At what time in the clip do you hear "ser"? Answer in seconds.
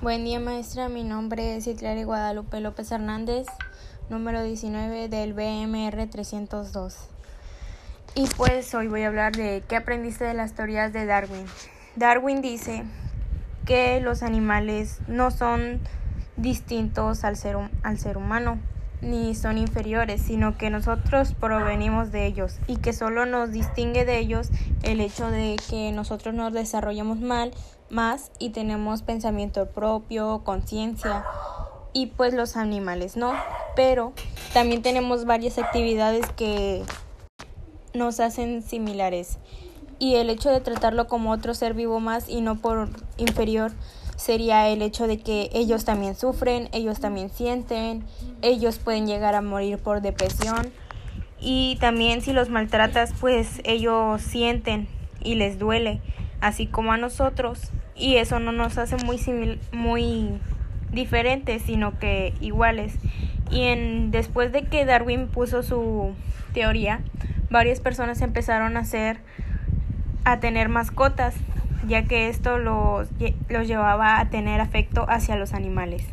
17.36-17.56, 17.98-18.18, 41.54-41.74